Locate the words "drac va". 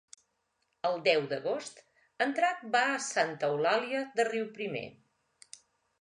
2.39-2.83